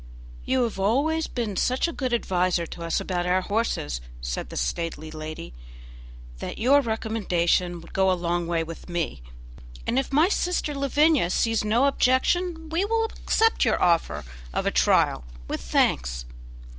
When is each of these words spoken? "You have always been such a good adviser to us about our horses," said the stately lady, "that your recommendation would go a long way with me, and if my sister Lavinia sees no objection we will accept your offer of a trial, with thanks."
"You 0.45 0.63
have 0.63 0.79
always 0.79 1.27
been 1.27 1.55
such 1.55 1.87
a 1.87 1.91
good 1.93 2.11
adviser 2.11 2.65
to 2.65 2.81
us 2.83 2.99
about 2.99 3.27
our 3.27 3.41
horses," 3.41 4.01
said 4.19 4.49
the 4.49 4.57
stately 4.57 5.11
lady, 5.11 5.53
"that 6.39 6.57
your 6.57 6.81
recommendation 6.81 7.79
would 7.81 7.93
go 7.93 8.09
a 8.09 8.13
long 8.17 8.47
way 8.47 8.63
with 8.63 8.89
me, 8.89 9.21
and 9.85 9.99
if 9.99 10.11
my 10.11 10.27
sister 10.27 10.73
Lavinia 10.73 11.29
sees 11.29 11.63
no 11.63 11.85
objection 11.85 12.67
we 12.69 12.83
will 12.83 13.05
accept 13.21 13.63
your 13.63 13.79
offer 13.79 14.25
of 14.51 14.65
a 14.65 14.71
trial, 14.71 15.23
with 15.47 15.61
thanks." 15.61 16.25